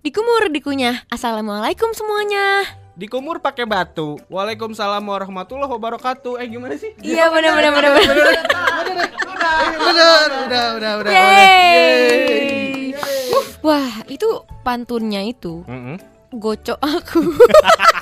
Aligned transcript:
Dikumur 0.00 0.48
dikunyah. 0.48 1.04
Assalamualaikum 1.12 1.92
semuanya. 1.92 2.64
Dikumur 2.96 3.36
pakai 3.44 3.68
batu. 3.68 4.16
Waalaikumsalam 4.32 5.04
warahmatullahi 5.04 5.68
wabarakatuh. 5.68 6.40
Eh 6.40 6.48
gimana 6.48 6.72
sih? 6.80 6.96
Iya 7.04 7.28
benar 7.28 7.52
benar 7.52 7.72
benar 7.76 7.92
benar. 8.00 8.08
Bener, 9.76 10.28
udah, 10.48 10.64
udah, 10.80 10.92
udah. 11.04 11.12
Yeay. 11.12 12.96
Wah, 13.60 13.92
itu 14.08 14.40
pantunnya 14.64 15.20
itu 15.20 15.68
Mm-mm. 15.68 16.00
gocok 16.32 16.80
aku. 16.80 17.20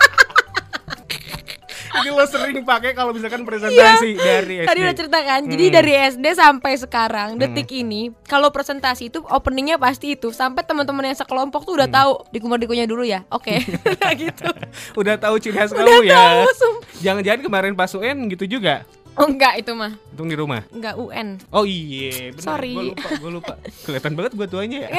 Ini 1.99 2.11
lo 2.11 2.25
sering 2.25 2.61
pakai 2.61 2.93
kalau 2.93 3.11
misalkan 3.11 3.43
presentasi 3.43 4.09
dari 4.15 4.55
SD. 4.61 4.69
Tadi 4.69 4.81
udah 4.81 4.97
cerita 4.97 5.19
kan. 5.21 5.41
Jadi 5.43 5.65
Hmm. 5.65 5.75
dari 5.75 5.93
SD 6.09 6.27
sampai 6.33 6.73
sekarang 6.75 7.29
detik 7.35 7.69
ini 7.71 8.11
kalau 8.25 8.49
presentasi 8.49 9.09
itu 9.09 9.19
openingnya 9.25 9.77
pasti 9.77 10.15
itu 10.15 10.31
sampai 10.31 10.63
teman-teman 10.63 11.05
yang 11.05 11.17
sekelompok 11.17 11.63
tuh 11.63 11.75
Hmm. 11.75 11.81
udah 11.81 11.89
tahu 11.89 12.13
dikumur 12.31 12.57
dikunyah 12.57 12.85
dulu 12.85 13.03
ya. 13.03 13.25
Oke. 13.29 13.59
gitu. 14.23 14.49
Udah 14.95 15.15
tahu 15.17 15.39
ciri 15.39 15.55
khas 15.55 15.71
Udah 15.71 15.83
kamu 15.83 16.03
ya. 16.05 16.17
tahu, 16.17 16.71
Jangan-jangan 16.99 17.41
kemarin 17.41 17.73
pas 17.73 17.91
UN 17.91 18.27
gitu 18.29 18.45
juga. 18.49 18.83
Oh 19.15 19.27
enggak 19.27 19.59
itu 19.59 19.75
mah. 19.75 19.99
Untung 20.15 20.31
di 20.31 20.39
rumah. 20.39 20.63
Enggak 20.71 20.95
UN. 20.95 21.43
Oh 21.51 21.67
iya, 21.67 22.31
benar. 22.31 22.55
Sorry. 22.55 22.71
Gue 22.71 22.85
lupa, 22.89 23.09
gue 23.11 23.31
lupa. 23.35 23.55
Kelihatan 23.83 24.13
banget 24.15 24.33
gue 24.39 24.47
tuanya 24.47 24.79
ya. 24.87 24.91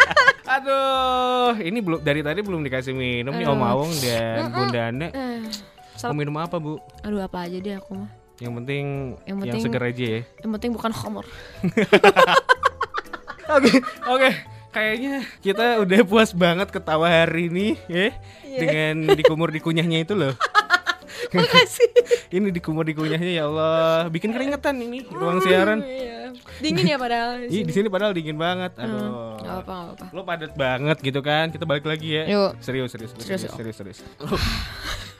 Aduh, 0.54 1.56
ini 1.58 1.80
belum 1.80 2.04
dari 2.04 2.20
tadi 2.20 2.44
belum 2.44 2.60
dikasih 2.60 2.92
minum 2.92 3.32
nih 3.32 3.48
Om 3.48 3.62
Awong 3.64 3.92
dan 3.98 4.52
Bunda 4.52 4.80
Ana. 4.84 5.08
Mau 6.02 6.12
minum 6.12 6.34
apa 6.36 6.56
bu? 6.56 6.82
aduh 7.00 7.20
apa 7.20 7.44
aja 7.44 7.56
deh 7.56 7.74
aku 7.74 7.94
mah. 7.94 8.10
Yang 8.36 8.52
penting 8.58 8.84
Yang 8.84 9.24
yang, 9.24 9.36
penting- 9.40 9.62
seger 9.62 9.82
aja 9.84 10.04
ya. 10.04 10.20
Yang 10.42 10.50
penting 10.54 10.70
bukan 10.72 10.90
homer. 10.92 11.24
Oke, 13.46 13.76
oke. 14.08 14.30
Kayaknya 14.72 15.14
kita 15.38 15.78
udah 15.78 16.00
puas 16.02 16.32
banget 16.32 16.72
ketawa 16.72 17.06
hari 17.06 17.46
ini 17.46 17.76
ya 17.86 18.10
dengan 18.42 19.14
dikumur 19.14 19.52
dikunyahnya 19.52 20.02
itu 20.02 20.16
loh. 20.16 20.32
Makasih. 21.36 21.88
ini 22.34 22.50
dikumur 22.50 22.82
dikunyahnya 22.82 23.32
ya 23.34 23.44
Allah, 23.44 24.08
bikin 24.08 24.32
keringetan 24.32 24.74
ini 24.76 25.04
ruang 25.06 25.38
siaran. 25.38 25.84
Iya. 25.84 26.32
Dingin 26.58 26.86
ya 26.88 26.98
padahal. 26.98 27.46
Ih, 27.46 27.62
di 27.62 27.72
sini 27.72 27.86
padahal 27.86 28.10
dingin 28.10 28.34
banget. 28.34 28.74
Hmm, 28.74 28.84
Aduh. 28.88 29.38
Gak 29.38 29.54
apa 29.60 29.72
gak 29.72 29.94
apa. 29.94 30.04
Lo 30.10 30.20
padat 30.24 30.52
banget 30.56 30.96
gitu 30.98 31.20
kan. 31.20 31.52
Kita 31.52 31.62
balik 31.62 31.84
lagi 31.84 32.16
ya. 32.16 32.24
Yuk. 32.26 32.50
Serius, 32.58 32.90
serius, 32.90 33.12
Serius, 33.14 33.44
serius, 33.44 33.44
yuk. 33.44 33.54
serius, 33.54 33.76
serius. 33.76 33.98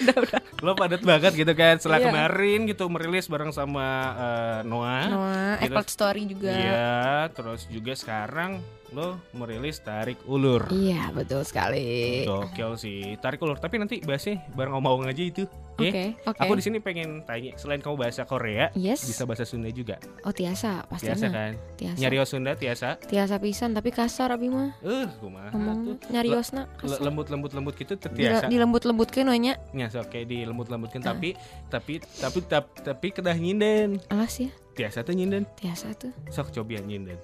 Lo- 0.00 0.26
Lo 0.60 0.72
padat 0.74 1.00
banget 1.00 1.32
gitu 1.34 1.52
kan 1.52 1.76
setelah 1.76 1.98
Iya. 1.98 2.06
kemarin 2.08 2.60
gitu 2.64 2.84
merilis 2.86 3.26
bareng 3.26 3.50
sama 3.50 3.86
eh, 4.10 4.58
Noah. 4.62 5.04
Noah, 5.06 5.52
Terus- 5.56 5.70
Apple 5.70 5.86
Story 5.88 6.22
juga. 6.24 6.50
Iya, 6.50 6.98
terus 7.30 7.66
juga 7.66 7.92
sekarang 7.92 8.58
lo 8.88 9.20
merilis 9.32 9.78
Tarik 9.78 10.18
Ulur. 10.24 10.66
Iya, 10.68 11.12
betul 11.12 11.42
sekali. 11.42 12.24
Gokil 12.24 12.74
sih, 12.74 13.00
Tarik 13.16 13.38
Ulur. 13.38 13.56
Tapi 13.56 13.76
nanti 13.76 14.00
bahasnya 14.00 14.42
bareng 14.50 14.74
Om 14.74 14.86
Awang 14.86 15.06
aja 15.06 15.20
itu. 15.20 15.44
Oke, 15.80 16.18
oke. 16.20 16.38
Aku 16.38 16.52
di 16.52 16.60
sini 16.60 16.78
pengen 16.78 17.22
tanya, 17.22 17.54
selain 17.54 17.78
kamu 17.78 17.94
bahasa 17.96 18.22
Korea, 18.22 18.74
Yes. 18.74 19.06
bisa 19.06 19.22
bahasa 19.22 19.42
Sunda 19.42 19.70
juga. 19.70 20.02
Oh, 20.20 20.30
tiasa, 20.30 20.82
pastinya. 20.84 21.14
Biasa 21.14 21.26
kan? 21.30 21.52
Tiasa. 21.74 21.96
Nyarios 21.96 22.28
Sunda 22.28 22.52
tiasa. 22.52 22.88
Tiasa 22.98 23.38
pisan 23.38 23.70
tapi 23.72 23.88
kasar 23.88 24.28
abi 24.30 24.48
mah. 24.48 24.74
Eh, 24.80 25.06
kumaha 25.18 25.48
Ngomong 25.50 25.78
tuh. 25.94 26.10
nyariosna 26.10 26.66
kasar. 26.74 26.98
lembut-lembut 27.00 27.52
lembut 27.52 27.74
gitu 27.74 27.94
Dile- 27.94 28.02
tertiasa. 28.02 28.46
dilembut-lembutkeun 28.46 29.28
we 29.28 29.38
nya. 29.38 29.54
Ya, 29.70 29.86
sok 29.86 30.10
kayak 30.10 30.26
di 30.26 30.42
lembut-lembutkan 30.42 30.98
Ah. 31.00 31.14
tapi 31.14 31.38
tapi 31.68 31.94
tapi 32.02 32.38
tapi, 32.42 32.68
tapi 32.82 33.06
kedah 33.10 33.36
nyinden. 33.36 34.02
Alas 34.08 34.34
ya, 34.36 34.50
Tiasa 34.74 35.00
tuh 35.00 35.14
nyinden. 35.14 35.46
tiasa 35.54 35.94
tuh. 35.94 36.10
Sok 36.28 36.50
cobian 36.52 36.82
nyinden. 36.82 37.22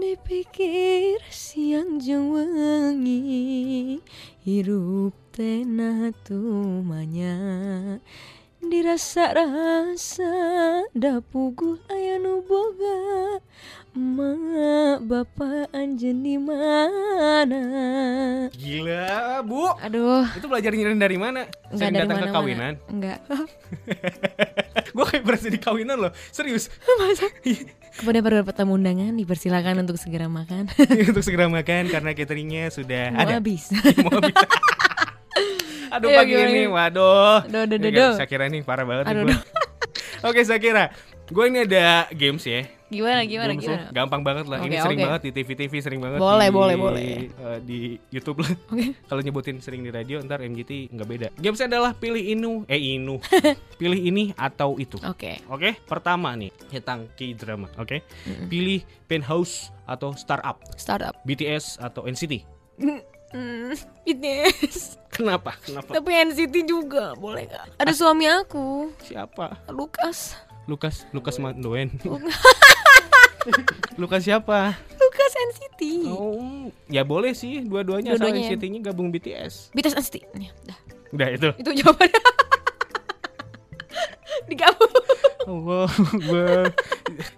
Dipikir 0.00 1.20
siang 1.28 2.00
jeung 2.00 2.32
wengi 2.32 4.00
hirup 4.40 5.12
teh 5.30 5.60
dirasa-rasa 8.80 10.32
da 10.96 11.20
puguh 11.20 11.76
aya 11.86 12.16
nu 12.16 12.40
boga 12.40 13.36
emak 13.92 15.04
bapak 15.04 15.68
anjeun 15.70 16.24
di 16.24 16.40
mana 16.40 17.60
Gila, 18.50 19.44
Bu. 19.44 19.68
aduh 19.76 20.24
Itu 20.32 20.48
belajar 20.48 20.72
nyinden 20.72 20.96
dari 20.96 21.20
mana? 21.20 21.44
enggak 21.68 21.76
Sering 21.76 21.92
dari 21.92 22.00
datang 22.00 22.16
ke 22.16 22.24
mana 22.24 22.32
kawinan. 22.32 22.72
enggak 22.88 23.18
Gue 24.90 25.04
kayak 25.06 25.22
berasa 25.22 25.46
di 25.46 25.60
kawinan 25.60 25.96
loh. 25.98 26.12
Serius. 26.30 26.66
kepada 27.92 28.18
para 28.20 28.40
tamu 28.48 28.74
undangan 28.74 29.12
dipersilakan 29.12 29.84
untuk 29.84 30.00
segera 30.00 30.24
makan 30.24 30.72
Untuk 31.10 31.20
segera 31.20 31.46
makan 31.46 31.84
karena 31.86 32.10
cateringnya 32.10 32.72
sudah 32.72 33.12
mau 33.12 33.20
ada. 33.22 33.36
habis 33.36 33.68
Mau 34.06 34.14
habis. 34.14 34.34
Aduh 35.90 36.08
Ayo, 36.08 36.16
pagi 36.16 36.32
gimana? 36.32 36.48
ini, 36.48 36.62
waduh. 36.66 37.36
Aduh, 37.42 37.60
aduh, 37.60 37.76
Ini 37.76 37.88
aduh, 37.88 38.02
aduh. 38.04 38.14
Sakira 38.16 38.44
nih 38.46 38.62
parah 38.62 38.84
banget 38.84 39.04
Aduh, 39.06 39.24
gua. 39.26 39.38
Oke 40.28 40.40
Sakira, 40.42 40.92
gue 41.26 41.44
ini 41.46 41.64
ada 41.64 41.86
games 42.10 42.44
ya. 42.44 42.66
gimana 42.86 43.22
gimana 43.22 43.54
Games 43.54 43.62
gimana 43.62 43.86
lo, 43.86 43.94
Gampang 43.94 44.18
banget 44.20 44.44
lah. 44.44 44.58
ini 44.60 44.74
Oke, 44.74 44.82
sering 44.82 44.98
oke. 44.98 45.06
banget 45.06 45.20
di 45.22 45.30
TV-TV, 45.32 45.72
sering 45.78 46.00
banget 46.00 46.18
Boleh, 46.18 46.44
di, 46.44 46.52
boleh, 46.52 46.74
boleh. 46.74 47.06
eh, 47.30 47.58
di 47.62 47.78
YouTube 48.10 48.42
lah. 48.42 48.50
oke 48.50 48.82
Kalau 49.08 49.20
nyebutin 49.22 49.56
sering 49.56 49.80
di 49.80 49.88
radio, 49.88 50.18
ntar 50.18 50.42
MGT 50.42 50.90
nggak 50.90 51.08
beda. 51.08 51.26
Gamesnya 51.36 51.70
adalah 51.70 51.94
pilih 51.94 52.18
inu, 52.18 52.66
eh 52.66 52.82
inu, 52.92 53.22
pilih 53.80 53.94
ini 53.96 54.34
atau 54.34 54.74
itu. 54.76 54.98
oke 54.98 55.38
Oke, 55.46 55.78
pertama 55.80 56.34
nih 56.34 56.50
tentang 56.68 57.06
K-drama. 57.14 57.70
Oke, 57.76 58.02
pilih 58.46 58.82
penthouse 59.06 59.70
atau 59.84 60.10
startup, 60.12 60.58
startup 60.74 61.14
BTS 61.22 61.78
atau 61.78 62.04
NCT. 62.04 62.42
Hmm, 63.30 63.70
fitness. 64.02 64.98
Kenapa? 65.10 65.54
Kenapa? 65.62 65.94
Tapi 65.94 66.10
NCT 66.10 66.66
juga 66.66 67.14
boleh 67.14 67.46
gak? 67.46 67.78
Ada 67.78 67.92
suami 67.94 68.26
aku, 68.26 68.90
Siapa? 69.06 69.70
Lukas. 69.70 70.34
Lukas, 70.66 71.06
Lukas 71.10 71.38
Mandoen. 71.38 71.90
Lukas 74.00 74.22
siapa? 74.22 74.76
Lukas 74.94 75.32
NCT. 75.50 75.80
Oh, 76.12 76.68
ya 76.86 77.02
boleh 77.02 77.32
sih, 77.32 77.64
dua-duanya 77.64 78.14
asal 78.14 78.28
Dua-duanya 78.28 78.46
ya. 78.46 78.48
NCT-nya 78.54 78.80
gabung 78.84 79.08
BTS. 79.10 79.74
BTS 79.74 79.94
NCT. 79.98 80.16
Ya, 80.38 80.52
dah. 80.68 80.78
Udah 81.10 81.28
itu. 81.30 81.48
Itu 81.58 81.70
jawabannya. 81.74 82.20
Digabung. 84.50 84.94
Allah. 85.50 85.88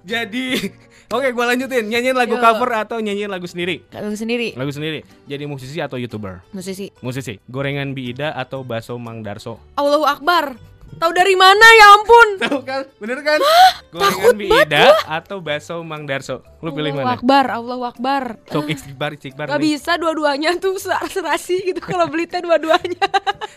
Jadi, 0.03 0.73
oke, 1.09 1.29
gua 1.31 1.53
lanjutin. 1.53 1.87
Nyanyiin 1.87 2.15
lagu 2.15 2.35
Yo. 2.35 2.41
cover 2.41 2.71
atau 2.79 2.99
nyanyiin 2.99 3.29
lagu 3.29 3.47
sendiri? 3.47 3.83
Lagu 3.91 4.15
sendiri. 4.15 4.49
Lagu 4.55 4.71
sendiri. 4.71 5.01
Jadi 5.25 5.45
musisi 5.45 5.79
atau 5.79 5.97
youtuber? 5.97 6.43
Musisi. 6.51 6.91
Musisi. 7.01 7.39
Gorengan 7.47 7.93
Biida 7.93 8.33
atau 8.33 8.63
bakso 8.63 8.97
Mang 8.97 9.21
Darso? 9.21 9.59
Allahu 9.75 10.05
Akbar. 10.05 10.55
Tahu 10.93 11.09
dari 11.17 11.33
mana 11.33 11.65
ya 11.73 11.87
ampun? 11.97 12.29
Tahu 12.37 12.59
kan? 12.63 12.85
Bener 13.01 13.25
kan? 13.25 13.41
Gorengan 13.89 14.37
Biida 14.37 14.93
atau 15.09 15.41
bakso 15.41 15.81
Mang 15.81 16.05
Darso? 16.05 16.45
Lu 16.61 16.69
pilih 16.71 16.93
Allahu 16.93 17.03
mana? 17.03 17.17
Akbar, 17.17 17.45
Allahu 17.49 17.85
Akbar. 17.89 18.23
Sok 18.47 18.69
istighbar, 18.69 19.17
istighbar. 19.17 19.49
Gak 19.49 19.57
nih. 19.57 19.73
bisa 19.73 19.97
dua-duanya 19.97 20.53
tuh 20.61 20.77
ser- 20.77 21.01
serasi 21.09 21.65
gitu 21.65 21.81
kalau 21.81 22.07
beli 22.07 22.29
teh 22.29 22.39
dua-duanya. 22.39 23.09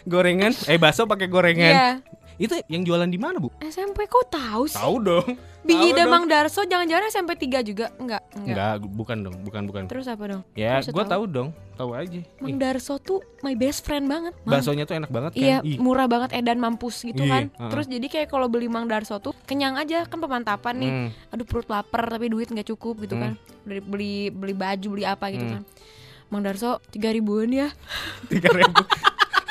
Gorengan, 0.08 0.56
eh 0.66 0.80
bakso 0.80 1.06
pakai 1.06 1.28
gorengan. 1.28 1.74
Iya. 1.76 1.90
Itu 2.36 2.60
yang 2.68 2.84
jualan 2.84 3.08
di 3.08 3.16
mana, 3.16 3.40
Bu? 3.40 3.48
SMP 3.64 4.12
kok 4.12 4.28
tahu 4.28 4.68
sih? 4.68 4.76
Tahu 4.76 4.96
dong. 5.00 5.28
Biji 5.66 5.98
Demang 5.98 6.30
Darso 6.30 6.62
jangan-jangan 6.62 7.10
SMP 7.10 7.32
3 7.40 7.66
juga? 7.66 7.90
Enggak, 7.98 8.22
enggak. 8.38 8.54
Enggak, 8.54 8.74
bukan 8.94 9.18
dong, 9.26 9.36
bukan 9.42 9.62
bukan. 9.66 9.82
Terus 9.90 10.06
apa 10.06 10.24
dong? 10.30 10.42
Ya, 10.54 10.78
Terus 10.78 10.94
gua 10.94 11.06
tahu 11.10 11.24
dong, 11.26 11.50
tahu 11.74 11.98
aja. 11.98 12.22
Mang 12.38 12.62
Darso 12.62 13.02
tuh 13.02 13.26
my 13.42 13.58
best 13.58 13.82
friend 13.82 14.06
banget. 14.06 14.38
Mang. 14.46 14.62
Baksonya 14.62 14.86
tuh 14.86 14.96
enak 15.02 15.10
banget 15.10 15.32
kan? 15.34 15.42
Iya, 15.42 15.58
Ih. 15.66 15.82
murah 15.82 16.06
banget 16.06 16.38
edan 16.38 16.62
mampus 16.62 17.02
gitu 17.02 17.26
Ih. 17.26 17.32
kan. 17.32 17.44
Uh 17.56 17.66
-huh. 17.66 17.72
Terus 17.74 17.86
jadi 17.90 18.08
kayak 18.12 18.28
kalau 18.30 18.46
beli 18.46 18.70
Mang 18.70 18.86
Darso 18.86 19.18
tuh 19.18 19.34
kenyang 19.50 19.80
aja 19.82 20.06
kan 20.06 20.22
pemantapan 20.22 20.76
nih. 20.78 20.92
Hmm. 20.92 21.10
Aduh 21.34 21.46
perut 21.50 21.66
lapar 21.72 22.06
tapi 22.06 22.30
duit 22.30 22.52
nggak 22.52 22.70
cukup 22.70 23.02
gitu 23.08 23.18
hmm. 23.18 23.24
kan. 23.26 23.32
Beli 23.66 23.82
beli 23.82 24.14
beli 24.30 24.54
baju, 24.54 24.88
beli 24.94 25.06
apa 25.08 25.34
gitu 25.34 25.50
hmm. 25.50 25.54
kan. 25.58 25.64
Mang 26.30 26.42
Darso 26.46 26.78
tiga 26.94 27.10
ribuan 27.10 27.50
ya 27.50 27.74
3000 28.30 28.95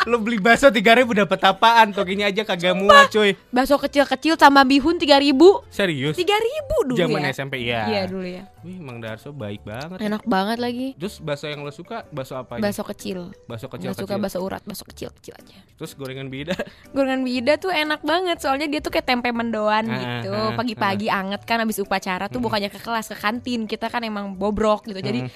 lo 0.05 0.17
beli 0.21 0.39
bakso 0.41 0.69
3000 0.69 1.25
dapat 1.25 1.41
apaan? 1.45 1.93
Toginya 1.93 2.29
aja 2.29 2.45
kagak 2.45 2.77
muat, 2.77 3.09
cuy. 3.11 3.37
Bakso 3.53 3.77
kecil-kecil 3.81 4.37
sama 4.37 4.65
bihun 4.65 5.01
3000. 5.01 5.33
Serius? 5.73 6.15
3000 6.17 6.89
dulu 6.89 6.99
Zaman 7.01 7.21
ya. 7.25 7.31
SMP 7.33 7.55
ya. 7.65 7.83
Iya 7.89 8.03
dulu 8.09 8.27
ya. 8.27 8.45
Wih, 8.65 8.81
Mang 8.81 8.97
Darso 8.97 9.29
baik 9.29 9.61
banget. 9.61 10.01
Enak 10.01 10.25
ya. 10.25 10.29
banget 10.29 10.57
lagi. 10.57 10.89
Terus 10.97 11.21
bakso 11.21 11.45
yang 11.53 11.61
lo 11.61 11.69
suka 11.69 12.09
bakso 12.09 12.41
apa 12.41 12.57
Bakso 12.57 12.81
kecil. 12.81 13.33
Bakso 13.45 13.69
kecil. 13.69 13.93
Gak 13.93 14.01
suka 14.01 14.17
bakso 14.17 14.41
urat, 14.41 14.65
bakso 14.65 14.89
kecil-kecil 14.89 15.37
aja. 15.37 15.57
Terus 15.77 15.93
gorengan 15.93 16.33
bida. 16.33 16.57
Gorengan 16.97 17.23
bida 17.27 17.61
tuh 17.61 17.69
enak 17.69 18.01
banget 18.01 18.41
soalnya 18.41 18.65
dia 18.65 18.81
tuh 18.81 18.89
kayak 18.89 19.05
tempe 19.05 19.29
mendoan 19.37 19.85
ah, 19.85 19.97
gitu. 20.01 20.33
Ah, 20.33 20.49
ah, 20.49 20.51
Pagi-pagi 20.57 21.13
ah. 21.13 21.21
anget 21.21 21.45
kan 21.45 21.61
abis 21.61 21.83
upacara 21.85 22.33
tuh 22.33 22.41
bukannya 22.41 22.73
ke 22.73 22.81
kelas 22.81 23.13
ke 23.13 23.17
kantin. 23.21 23.69
Kita 23.69 23.93
kan 23.93 24.01
emang 24.01 24.33
bobrok 24.33 24.89
gitu. 24.89 25.01
Jadi 25.03 25.29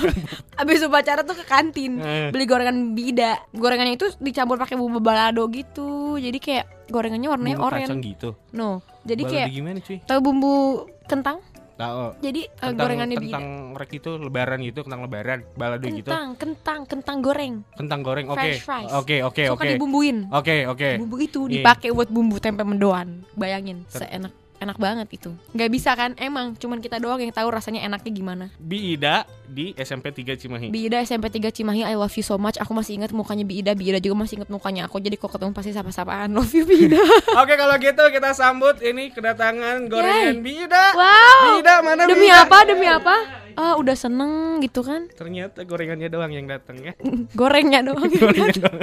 abis 0.62 0.82
upacara 0.82 1.22
tuh 1.22 1.38
ke 1.38 1.46
kantin 1.46 2.02
eh. 2.02 2.34
beli 2.34 2.50
gorengan 2.50 2.98
bida. 2.98 3.38
Gorengannya 3.54 3.94
itu 3.94 4.10
dicampur 4.18 4.56
pakai 4.56 4.76
bumbu 4.76 4.98
balado 4.98 5.46
gitu. 5.48 6.18
Jadi 6.18 6.38
kayak 6.38 6.88
gorengannya 6.90 7.28
warnanya 7.30 7.56
Bumbu 7.56 7.68
oranye. 7.72 7.86
kacang 7.88 8.00
gitu 8.02 8.28
No. 8.52 8.84
Jadi 9.02 9.22
Balado 9.24 9.34
kayak 9.34 9.48
gimana 9.50 9.78
cuy 9.80 9.98
tahu 10.04 10.18
bumbu 10.20 10.54
kentang? 11.08 11.38
Tahu. 11.72 12.20
Jadi 12.20 12.40
eh, 12.46 12.52
Kentang, 12.52 12.76
gorengannya 12.78 13.16
kentang 13.16 13.46
rek 13.74 13.90
itu 13.96 14.10
lebaran 14.20 14.58
gitu, 14.60 14.84
kentang 14.86 15.02
lebaran, 15.02 15.38
balado 15.56 15.88
gitu. 15.88 16.04
Kentang, 16.04 16.28
kentang, 16.36 16.80
kentang 16.86 17.18
goreng. 17.24 17.54
Kentang 17.74 18.00
goreng. 18.04 18.26
Oke. 18.28 18.38
French 18.38 18.62
fries. 18.62 18.92
Oke, 18.92 19.16
oke, 19.24 19.42
Suka 19.50 19.56
oke. 19.56 19.70
dibumbuin. 19.74 20.28
Oke, 20.30 20.68
oke. 20.68 20.88
Bumbu 21.00 21.16
itu 21.18 21.48
Iya. 21.48 21.64
dipakai 21.64 21.90
buat 21.90 22.12
bumbu 22.12 22.38
tempe 22.38 22.62
mendoan. 22.62 23.24
Bayangin, 23.34 23.82
Ter- 23.88 24.04
seenak 24.06 24.30
enak 24.62 24.78
banget 24.78 25.08
itu. 25.10 25.30
Nggak 25.52 25.70
bisa 25.70 25.90
kan? 25.92 26.14
Emang 26.16 26.54
cuman 26.54 26.78
kita 26.78 26.96
doang 26.96 27.18
yang 27.18 27.30
tahu 27.30 27.50
rasanya 27.50 27.82
enaknya 27.82 28.10
gimana. 28.10 28.44
Biida 28.56 29.26
di 29.44 29.76
SMP 29.76 30.08
3 30.08 30.32
Cimahi. 30.34 30.66
Biida 30.70 31.02
SMP 31.02 31.28
3 31.28 31.50
Cimahi 31.50 31.84
I 31.84 31.92
love 31.92 32.14
you 32.14 32.24
so 32.24 32.40
much 32.40 32.56
Aku 32.56 32.72
masih 32.72 32.96
ingat 32.96 33.12
mukanya 33.12 33.44
Biida 33.44 33.76
Biida 33.76 34.00
juga 34.00 34.24
masih 34.24 34.40
ingat 34.40 34.48
mukanya 34.48 34.88
aku 34.88 34.96
Jadi 34.96 35.20
kalau 35.20 35.36
ketemu 35.36 35.52
pasti 35.52 35.70
sapa-sapaan 35.70 36.32
Love 36.36 36.54
you 36.56 36.64
Biida 36.64 36.96
Oke, 37.44 37.60
kalau 37.60 37.76
gitu 37.76 38.00
kita 38.08 38.32
sambut 38.32 38.80
ini 38.80 39.12
kedatangan 39.12 39.92
gorengan 39.92 40.40
Biida. 40.40 40.96
Wow 40.96 41.60
Biida 41.60 41.74
mana 41.84 42.08
Demi 42.08 42.32
Biida? 42.32 42.48
apa 42.48 42.58
demi 42.64 42.88
apa 42.88 43.16
Ah 43.52 43.76
udah 43.76 43.92
seneng 43.92 44.64
gitu 44.64 44.80
kan 44.80 45.12
Ternyata 45.12 45.68
gorengannya 45.68 46.08
doang 46.08 46.32
yang 46.32 46.48
datang 46.48 46.80
ya. 46.80 46.96
Gorengnya 47.38 47.84
doang 47.84 48.08
Gorengan 48.08 48.56
doang. 48.56 48.80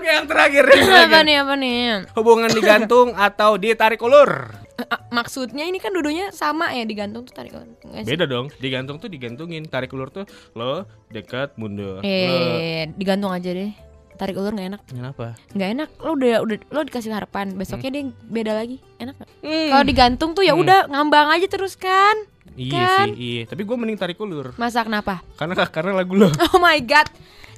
Oke, 0.00 0.08
yang 0.08 0.24
terakhir, 0.24 0.64
yang 0.64 0.80
Apa 0.80 0.96
terakhir. 1.12 1.22
nih 1.22 1.36
apa 1.36 1.54
nih 1.54 1.76
Hubungan 2.16 2.48
digantung 2.48 3.08
atau 3.12 3.50
ditarik 3.54 4.00
ulur? 4.00 4.48
Eh, 4.74 4.86
ah, 4.88 5.00
Maksudnya 5.12 5.68
ini 5.68 5.76
kan 5.76 5.92
dudunya 5.92 6.32
sama 6.32 6.72
ya 6.72 6.88
Digantung 6.88 7.28
tuh 7.28 7.36
tarik 7.36 7.52
sih? 7.52 8.08
Beda 8.08 8.24
dong. 8.24 8.48
Digantung 8.56 8.96
tuh 8.96 9.12
digantungin. 9.12 9.68
Tarik 9.68 9.92
ulur 9.92 10.08
tuh 10.08 10.24
lo 10.56 10.88
dekat 11.12 11.52
mundur. 11.54 12.00
Lo 12.00 12.02
Eh 12.02 12.88
digantung 12.96 13.28
aja 13.28 13.52
deh 13.52 13.76
Tarik 14.16 14.36
ulur 14.36 14.52
gak 14.52 14.68
enak 14.68 14.80
Kenapa? 14.84 15.36
Gak 15.52 15.68
enak 15.70 15.88
Lo 16.00 16.12
udah 16.12 16.40
udah 16.40 16.56
lo 16.66 16.80
dikasih 16.80 17.08
harapan 17.08 17.52
Besoknya 17.52 17.88
dia 17.90 18.02
beda 18.24 18.52
lagi 18.52 18.80
Enak 18.96 19.16
gak? 19.16 19.28
Hmm. 19.40 19.68
Kalau 19.68 19.84
digantung 19.84 20.30
tuh 20.32 20.44
ya 20.44 20.52
Hmm. 20.52 20.64
udah 20.64 20.88
ngambang 20.88 21.28
aja 21.28 21.44
terus 21.44 21.76
kan 21.76 22.16
Iya 22.50 22.76
kan? 22.76 23.06
sih, 23.08 23.16
iya. 23.16 23.42
Tapi 23.46 23.62
gue 23.62 23.72
mending 23.72 23.96
tarik 23.96 24.18
ulur. 24.18 24.52
Masa 24.56 24.82
kenapa? 24.82 25.22
Karena 25.38 25.54
karena 25.64 25.92
lagu 25.94 26.12
lo. 26.12 26.28
Oh 26.50 26.58
my 26.58 26.76
god. 26.82 27.06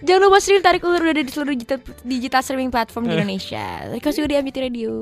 Jangan 0.03 0.21
lupa 0.27 0.39
stream 0.43 0.63
tarik 0.63 0.83
ulur 0.83 1.03
udah 1.03 1.15
ada 1.15 1.23
di 1.23 1.31
seluruh 1.31 1.55
digital, 1.55 1.79
digital 2.03 2.43
streaming 2.43 2.71
platform 2.75 3.07
di 3.07 3.15
Indonesia. 3.19 3.87
Terima 3.87 4.03
kasih 4.03 4.21
udah 4.27 4.31
di 4.31 4.37
Ambiti 4.39 4.59
Radio. 4.59 4.93